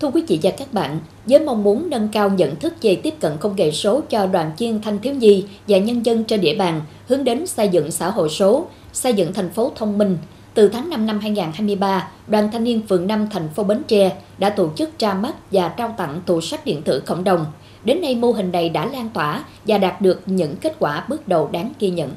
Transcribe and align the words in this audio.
Thưa 0.00 0.08
quý 0.08 0.22
vị 0.28 0.38
và 0.42 0.50
các 0.50 0.72
bạn, 0.72 1.00
với 1.26 1.40
mong 1.40 1.64
muốn 1.64 1.90
nâng 1.90 2.08
cao 2.08 2.30
nhận 2.30 2.56
thức 2.56 2.74
về 2.82 2.94
tiếp 2.94 3.14
cận 3.20 3.32
công 3.40 3.56
nghệ 3.56 3.70
số 3.70 4.00
cho 4.00 4.26
đoàn 4.26 4.52
viên 4.58 4.82
thanh 4.82 4.98
thiếu 4.98 5.14
nhi 5.14 5.44
và 5.68 5.78
nhân 5.78 6.06
dân 6.06 6.24
trên 6.24 6.40
địa 6.40 6.54
bàn, 6.54 6.80
hướng 7.08 7.24
đến 7.24 7.46
xây 7.46 7.68
dựng 7.68 7.90
xã 7.90 8.10
hội 8.10 8.28
số, 8.28 8.66
xây 8.92 9.12
dựng 9.12 9.32
thành 9.32 9.50
phố 9.50 9.72
thông 9.76 9.98
minh, 9.98 10.18
từ 10.54 10.68
tháng 10.68 10.90
5 10.90 11.06
năm 11.06 11.20
2023, 11.20 12.10
Đoàn 12.26 12.48
Thanh 12.52 12.64
niên 12.64 12.82
phường 12.88 13.06
5 13.06 13.28
thành 13.30 13.48
phố 13.48 13.64
Bến 13.64 13.82
Tre 13.88 14.16
đã 14.38 14.50
tổ 14.50 14.70
chức 14.76 14.98
ra 14.98 15.14
mắt 15.14 15.34
và 15.52 15.68
trao 15.68 15.94
tặng 15.98 16.20
tủ 16.26 16.40
sách 16.40 16.64
điện 16.64 16.82
tử 16.82 17.02
cộng 17.06 17.24
đồng. 17.24 17.46
Đến 17.84 18.00
nay 18.02 18.14
mô 18.14 18.32
hình 18.32 18.52
này 18.52 18.68
đã 18.68 18.86
lan 18.86 19.10
tỏa 19.14 19.44
và 19.66 19.78
đạt 19.78 20.00
được 20.00 20.22
những 20.26 20.56
kết 20.56 20.76
quả 20.78 21.04
bước 21.08 21.28
đầu 21.28 21.48
đáng 21.52 21.72
ghi 21.78 21.90
nhận. 21.90 22.10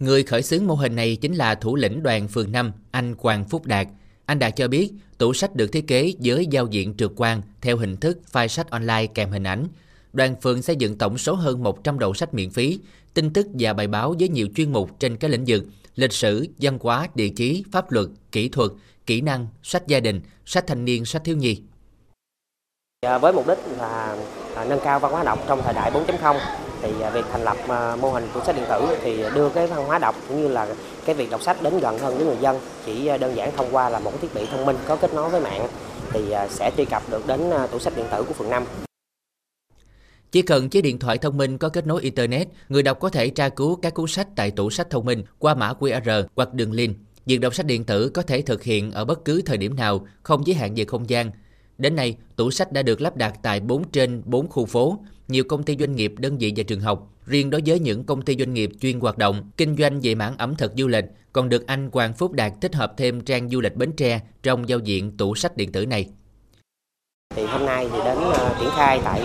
Người 0.00 0.22
khởi 0.22 0.42
xướng 0.42 0.66
mô 0.66 0.74
hình 0.74 0.96
này 0.96 1.16
chính 1.16 1.34
là 1.34 1.54
thủ 1.54 1.76
lĩnh 1.76 2.02
đoàn 2.02 2.28
phường 2.28 2.52
5, 2.52 2.72
anh 2.90 3.14
hoàng 3.18 3.44
Phúc 3.44 3.66
Đạt. 3.66 3.86
Anh 4.26 4.38
Đạt 4.38 4.56
cho 4.56 4.68
biết, 4.68 4.92
tủ 5.18 5.32
sách 5.32 5.54
được 5.54 5.66
thiết 5.66 5.86
kế 5.86 6.12
với 6.22 6.46
giao 6.50 6.66
diện 6.66 6.94
trực 6.96 7.12
quan 7.16 7.42
theo 7.60 7.76
hình 7.76 7.96
thức 7.96 8.18
file 8.32 8.46
sách 8.46 8.70
online 8.70 9.06
kèm 9.06 9.30
hình 9.30 9.44
ảnh. 9.44 9.66
Đoàn 10.12 10.40
phường 10.40 10.62
xây 10.62 10.76
dựng 10.76 10.98
tổng 10.98 11.18
số 11.18 11.34
hơn 11.34 11.62
100 11.62 11.98
đầu 11.98 12.14
sách 12.14 12.34
miễn 12.34 12.50
phí, 12.50 12.78
tin 13.14 13.32
tức 13.32 13.46
và 13.52 13.72
bài 13.72 13.86
báo 13.86 14.14
với 14.18 14.28
nhiều 14.28 14.48
chuyên 14.54 14.72
mục 14.72 14.90
trên 14.98 15.16
các 15.16 15.30
lĩnh 15.30 15.44
vực 15.46 15.64
lịch 15.96 16.12
sử, 16.12 16.46
văn 16.58 16.78
hóa, 16.80 17.08
địa 17.14 17.28
chí, 17.28 17.64
pháp 17.72 17.92
luật, 17.92 18.06
kỹ 18.32 18.48
thuật, 18.48 18.70
kỹ 19.06 19.20
năng, 19.20 19.46
sách 19.62 19.86
gia 19.86 20.00
đình, 20.00 20.20
sách 20.46 20.64
thanh 20.66 20.84
niên, 20.84 21.04
sách 21.04 21.22
thiếu 21.24 21.36
nhi. 21.36 21.62
Với 23.20 23.32
mục 23.32 23.48
đích 23.48 23.58
là 23.78 24.16
à, 24.54 24.64
nâng 24.64 24.80
cao 24.84 25.00
văn 25.00 25.12
hóa 25.12 25.24
đọc 25.24 25.44
trong 25.48 25.62
thời 25.64 25.74
đại 25.74 25.90
4.0 25.90 26.38
thì 26.82 26.90
à, 27.02 27.10
việc 27.10 27.24
thành 27.32 27.42
lập 27.42 27.56
à, 27.68 27.96
mô 27.96 28.10
hình 28.10 28.28
tủ 28.34 28.40
sách 28.46 28.56
điện 28.56 28.64
tử 28.68 28.86
thì 29.02 29.24
đưa 29.34 29.48
cái 29.48 29.66
văn 29.66 29.84
hóa 29.84 29.98
đọc 29.98 30.14
cũng 30.28 30.42
như 30.42 30.48
là 30.48 30.66
cái 31.04 31.14
việc 31.14 31.30
đọc 31.30 31.42
sách 31.42 31.62
đến 31.62 31.78
gần 31.78 31.98
hơn 31.98 32.16
với 32.16 32.26
người 32.26 32.36
dân 32.40 32.60
chỉ 32.86 33.06
à, 33.06 33.16
đơn 33.16 33.36
giản 33.36 33.56
thông 33.56 33.68
qua 33.72 33.88
là 33.88 33.98
một 33.98 34.20
thiết 34.20 34.34
bị 34.34 34.46
thông 34.50 34.66
minh 34.66 34.76
có 34.86 34.96
kết 34.96 35.14
nối 35.14 35.30
với 35.30 35.40
mạng 35.40 35.68
thì 36.12 36.34
sẽ 36.50 36.70
truy 36.76 36.84
cập 36.84 37.02
được 37.10 37.26
đến 37.26 37.40
tủ 37.70 37.78
sách 37.78 37.96
điện 37.96 38.06
tử 38.10 38.22
của 38.22 38.32
phường 38.32 38.50
5. 38.50 38.64
Chỉ 40.32 40.42
cần 40.42 40.68
chiếc 40.68 40.80
điện 40.80 40.98
thoại 40.98 41.18
thông 41.18 41.36
minh 41.36 41.58
có 41.58 41.68
kết 41.68 41.86
nối 41.86 42.02
Internet, 42.02 42.48
người 42.68 42.82
đọc 42.82 43.00
có 43.00 43.08
thể 43.08 43.30
tra 43.30 43.48
cứu 43.48 43.76
các 43.76 43.94
cuốn 43.94 44.08
sách 44.08 44.28
tại 44.36 44.50
tủ 44.50 44.70
sách 44.70 44.90
thông 44.90 45.04
minh 45.04 45.24
qua 45.38 45.54
mã 45.54 45.72
QR 45.72 46.24
hoặc 46.36 46.54
đường 46.54 46.72
link. 46.72 46.96
Việc 47.26 47.38
đọc 47.38 47.54
sách 47.54 47.66
điện 47.66 47.84
tử 47.84 48.08
có 48.08 48.22
thể 48.22 48.42
thực 48.42 48.62
hiện 48.62 48.92
ở 48.92 49.04
bất 49.04 49.24
cứ 49.24 49.42
thời 49.46 49.56
điểm 49.56 49.76
nào, 49.76 50.06
không 50.22 50.46
giới 50.46 50.56
hạn 50.56 50.74
về 50.74 50.84
không 50.84 51.10
gian. 51.10 51.30
Đến 51.78 51.96
nay, 51.96 52.16
tủ 52.36 52.50
sách 52.50 52.72
đã 52.72 52.82
được 52.82 53.00
lắp 53.00 53.16
đặt 53.16 53.34
tại 53.42 53.60
4 53.60 53.84
trên 53.90 54.22
4 54.24 54.48
khu 54.48 54.66
phố, 54.66 54.98
nhiều 55.32 55.44
công 55.44 55.62
ty 55.62 55.76
doanh 55.80 55.96
nghiệp, 55.96 56.14
đơn 56.18 56.38
vị 56.38 56.52
và 56.56 56.62
trường 56.62 56.80
học. 56.80 57.08
Riêng 57.26 57.50
đối 57.50 57.62
với 57.66 57.78
những 57.78 58.04
công 58.04 58.22
ty 58.22 58.36
doanh 58.38 58.54
nghiệp 58.54 58.70
chuyên 58.80 59.00
hoạt 59.00 59.18
động, 59.18 59.50
kinh 59.56 59.76
doanh 59.76 60.00
về 60.02 60.14
mảng 60.14 60.36
ẩm 60.38 60.54
thực 60.56 60.72
du 60.76 60.88
lịch, 60.88 61.04
còn 61.32 61.48
được 61.48 61.66
anh 61.66 61.90
Hoàng 61.92 62.14
Phúc 62.14 62.32
Đạt 62.32 62.52
tích 62.60 62.74
hợp 62.74 62.94
thêm 62.96 63.20
trang 63.20 63.50
du 63.50 63.60
lịch 63.60 63.76
Bến 63.76 63.92
Tre 63.92 64.20
trong 64.42 64.68
giao 64.68 64.78
diện 64.78 65.16
tủ 65.16 65.34
sách 65.34 65.56
điện 65.56 65.72
tử 65.72 65.86
này. 65.86 66.08
Thì 67.36 67.44
hôm 67.44 67.66
nay 67.66 67.88
thì 67.92 67.98
đến 68.04 68.18
uh, 68.18 68.34
triển 68.60 68.68
khai 68.76 69.00
tại 69.04 69.22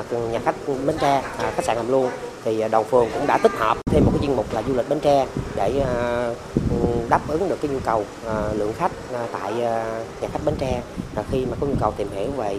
uh, 0.00 0.32
nhà 0.32 0.38
khách 0.38 0.56
Bến 0.86 0.96
Tre, 1.00 1.18
uh, 1.18 1.54
khách 1.54 1.64
sạn 1.64 1.76
Hàm 1.76 1.88
Luông 1.88 2.10
thì 2.44 2.64
đoàn 2.70 2.84
phường 2.84 3.08
cũng 3.14 3.26
đã 3.26 3.38
tích 3.38 3.52
hợp 3.52 3.78
thêm 3.90 4.04
một 4.04 4.10
cái 4.14 4.26
chuyên 4.26 4.36
mục 4.36 4.54
là 4.54 4.62
du 4.68 4.74
lịch 4.74 4.88
Bến 4.88 5.00
Tre 5.00 5.26
để 5.56 5.78
ờ, 5.78 6.34
đáp 7.08 7.28
ứng 7.28 7.48
được 7.48 7.58
cái 7.62 7.70
nhu 7.70 7.80
cầu 7.80 8.04
ờ, 8.24 8.52
lượng 8.56 8.72
khách 8.72 8.92
ờ, 9.12 9.26
tại 9.32 9.52
nhà 10.20 10.28
khách 10.32 10.44
Bến 10.44 10.54
Tre 10.58 10.82
khi 11.30 11.46
mà 11.46 11.56
có 11.60 11.66
nhu 11.66 11.74
cầu 11.80 11.92
tìm 11.96 12.08
hiểu 12.14 12.30
về 12.30 12.56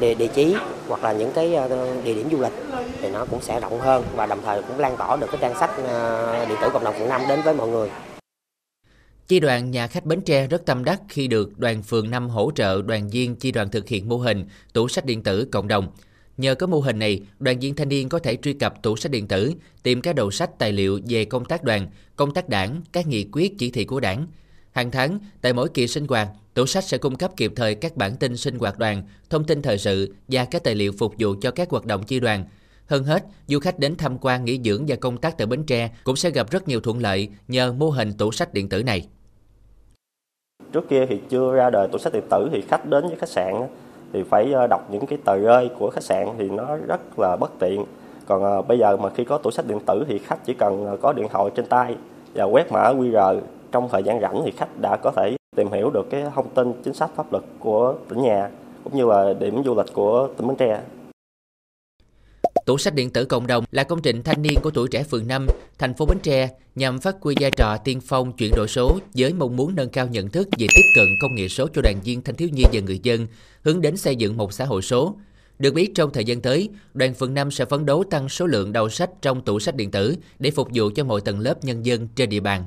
địa, 0.00 0.14
địa 0.14 0.26
chí 0.26 0.56
hoặc 0.88 1.04
là 1.04 1.12
những 1.12 1.32
cái 1.32 1.56
địa 2.04 2.14
điểm 2.14 2.28
du 2.32 2.40
lịch 2.40 2.52
thì 3.02 3.10
nó 3.10 3.24
cũng 3.24 3.42
sẽ 3.42 3.60
rộng 3.60 3.80
hơn 3.80 4.04
và 4.16 4.26
đồng 4.26 4.42
thời 4.44 4.62
cũng 4.62 4.78
lan 4.78 4.96
tỏa 4.96 5.16
được 5.16 5.26
cái 5.32 5.38
trang 5.40 5.60
sách 5.60 5.70
điện 6.48 6.58
tử 6.60 6.68
cộng 6.72 6.84
đồng 6.84 6.94
quận 6.98 7.08
5 7.08 7.22
đến 7.28 7.42
với 7.44 7.54
mọi 7.54 7.68
người. 7.68 7.90
Chi 9.30 9.40
đoàn 9.40 9.70
nhà 9.70 9.86
khách 9.86 10.04
Bến 10.04 10.20
Tre 10.20 10.46
rất 10.46 10.66
tâm 10.66 10.84
đắc 10.84 11.00
khi 11.08 11.28
được 11.28 11.58
đoàn 11.58 11.82
phường 11.82 12.10
5 12.10 12.28
hỗ 12.28 12.50
trợ 12.54 12.82
đoàn 12.82 13.08
viên 13.08 13.36
chi 13.36 13.52
đoàn 13.52 13.70
thực 13.70 13.88
hiện 13.88 14.08
mô 14.08 14.16
hình 14.16 14.46
tủ 14.72 14.88
sách 14.88 15.04
điện 15.04 15.22
tử 15.22 15.48
cộng 15.52 15.68
đồng. 15.68 15.88
Nhờ 16.40 16.54
có 16.54 16.66
mô 16.66 16.80
hình 16.80 16.98
này, 16.98 17.20
đoàn 17.38 17.58
viên 17.58 17.74
thanh 17.74 17.88
niên 17.88 18.08
có 18.08 18.18
thể 18.18 18.36
truy 18.36 18.52
cập 18.52 18.82
tủ 18.82 18.96
sách 18.96 19.12
điện 19.12 19.28
tử, 19.28 19.52
tìm 19.82 20.00
các 20.00 20.14
đầu 20.14 20.30
sách 20.30 20.58
tài 20.58 20.72
liệu 20.72 21.00
về 21.08 21.24
công 21.24 21.44
tác 21.44 21.64
đoàn, 21.64 21.86
công 22.16 22.34
tác 22.34 22.48
đảng, 22.48 22.82
các 22.92 23.06
nghị 23.06 23.26
quyết 23.32 23.58
chỉ 23.58 23.70
thị 23.70 23.84
của 23.84 24.00
đảng. 24.00 24.26
Hàng 24.72 24.90
tháng, 24.90 25.18
tại 25.40 25.52
mỗi 25.52 25.68
kỳ 25.68 25.86
sinh 25.86 26.06
hoạt, 26.06 26.28
tủ 26.54 26.66
sách 26.66 26.84
sẽ 26.84 26.98
cung 26.98 27.16
cấp 27.16 27.30
kịp 27.36 27.52
thời 27.56 27.74
các 27.74 27.96
bản 27.96 28.16
tin 28.16 28.36
sinh 28.36 28.58
hoạt 28.58 28.78
đoàn, 28.78 29.02
thông 29.30 29.44
tin 29.44 29.62
thời 29.62 29.78
sự 29.78 30.14
và 30.28 30.44
các 30.44 30.64
tài 30.64 30.74
liệu 30.74 30.92
phục 30.98 31.14
vụ 31.18 31.34
cho 31.40 31.50
các 31.50 31.70
hoạt 31.70 31.86
động 31.86 32.02
chi 32.02 32.20
đoàn. 32.20 32.44
Hơn 32.86 33.04
hết, 33.04 33.24
du 33.46 33.58
khách 33.58 33.78
đến 33.78 33.96
tham 33.96 34.18
quan 34.18 34.44
nghỉ 34.44 34.60
dưỡng 34.64 34.84
và 34.88 34.96
công 34.96 35.16
tác 35.16 35.38
tại 35.38 35.46
Bến 35.46 35.64
Tre 35.64 35.90
cũng 36.04 36.16
sẽ 36.16 36.30
gặp 36.30 36.50
rất 36.50 36.68
nhiều 36.68 36.80
thuận 36.80 36.98
lợi 36.98 37.28
nhờ 37.48 37.72
mô 37.72 37.90
hình 37.90 38.12
tủ 38.12 38.32
sách 38.32 38.54
điện 38.54 38.68
tử 38.68 38.82
này. 38.82 39.08
Trước 40.72 40.88
kia 40.90 41.06
thì 41.08 41.20
chưa 41.30 41.54
ra 41.54 41.70
đời 41.70 41.88
tủ 41.92 41.98
sách 41.98 42.12
điện 42.12 42.24
tử 42.30 42.48
thì 42.52 42.60
khách 42.68 42.86
đến 42.86 43.06
với 43.08 43.16
khách 43.16 43.28
sạn 43.28 43.54
thì 44.12 44.22
phải 44.22 44.52
ờ, 44.52 44.66
đọc 44.66 44.86
những 44.90 45.06
cái 45.06 45.18
tờ 45.24 45.38
rơi 45.38 45.70
của 45.78 45.90
khách 45.90 46.02
sạn 46.02 46.28
thì 46.38 46.50
nó 46.50 46.76
rất 46.86 47.18
là 47.18 47.36
bất 47.40 47.50
tiện. 47.58 47.84
Còn 48.26 48.42
ờ, 48.42 48.62
bây 48.62 48.78
giờ 48.78 48.96
mà 48.96 49.08
khi 49.10 49.24
có 49.24 49.38
tủ 49.38 49.50
sách 49.50 49.66
điện 49.68 49.78
tử 49.86 50.04
thì 50.08 50.18
khách 50.18 50.44
chỉ 50.44 50.54
cần 50.54 50.86
ờ, 50.86 50.96
có 50.96 51.12
điện 51.12 51.26
thoại 51.30 51.50
trên 51.54 51.66
tay 51.66 51.96
và 52.34 52.44
quét 52.44 52.72
mã 52.72 52.92
QR 52.92 53.40
trong 53.72 53.88
thời 53.88 54.02
gian 54.02 54.20
rảnh 54.20 54.42
thì 54.44 54.50
khách 54.50 54.80
đã 54.80 54.96
có 54.96 55.10
thể 55.16 55.36
tìm 55.56 55.72
hiểu 55.72 55.90
được 55.90 56.10
cái 56.10 56.24
thông 56.34 56.48
tin 56.48 56.72
chính 56.82 56.94
sách 56.94 57.10
pháp 57.16 57.32
luật 57.32 57.44
của 57.58 57.94
tỉnh 58.08 58.22
nhà, 58.22 58.50
cũng 58.84 58.96
như 58.96 59.06
là 59.06 59.32
điểm 59.38 59.62
du 59.64 59.74
lịch 59.74 59.94
của 59.94 60.28
tỉnh 60.36 60.46
Bến 60.48 60.56
Tre. 60.56 60.80
Tủ 62.70 62.78
sách 62.78 62.94
điện 62.94 63.10
tử 63.10 63.24
cộng 63.24 63.46
đồng 63.46 63.64
là 63.70 63.84
công 63.84 64.02
trình 64.02 64.22
thanh 64.22 64.42
niên 64.42 64.58
của 64.62 64.70
tuổi 64.70 64.88
trẻ 64.88 65.02
phường 65.02 65.26
5, 65.26 65.46
thành 65.78 65.94
phố 65.94 66.06
Bến 66.06 66.18
Tre 66.22 66.48
nhằm 66.74 66.98
phát 66.98 67.16
huy 67.20 67.34
vai 67.40 67.50
trò 67.56 67.76
tiên 67.84 68.00
phong 68.00 68.32
chuyển 68.32 68.50
đổi 68.56 68.68
số 68.68 68.98
với 69.14 69.32
mong 69.32 69.56
muốn 69.56 69.74
nâng 69.74 69.88
cao 69.88 70.06
nhận 70.06 70.28
thức 70.28 70.48
về 70.58 70.66
tiếp 70.74 70.82
cận 70.96 71.06
công 71.22 71.34
nghệ 71.34 71.48
số 71.48 71.68
cho 71.74 71.82
đoàn 71.82 72.00
viên 72.04 72.22
thanh 72.22 72.34
thiếu 72.34 72.48
nhi 72.52 72.64
và 72.72 72.80
người 72.80 73.00
dân, 73.02 73.26
hướng 73.62 73.80
đến 73.80 73.96
xây 73.96 74.16
dựng 74.16 74.36
một 74.36 74.52
xã 74.52 74.64
hội 74.64 74.82
số. 74.82 75.16
Được 75.58 75.74
biết 75.74 75.94
trong 75.94 76.12
thời 76.12 76.24
gian 76.24 76.40
tới, 76.40 76.68
đoàn 76.94 77.14
phường 77.14 77.34
5 77.34 77.50
sẽ 77.50 77.64
phấn 77.64 77.86
đấu 77.86 78.04
tăng 78.10 78.28
số 78.28 78.46
lượng 78.46 78.72
đầu 78.72 78.88
sách 78.88 79.10
trong 79.22 79.44
tủ 79.44 79.60
sách 79.60 79.76
điện 79.76 79.90
tử 79.90 80.16
để 80.38 80.50
phục 80.50 80.68
vụ 80.74 80.90
cho 80.94 81.04
mọi 81.04 81.20
tầng 81.20 81.40
lớp 81.40 81.64
nhân 81.64 81.86
dân 81.86 82.08
trên 82.16 82.28
địa 82.28 82.40
bàn. 82.40 82.66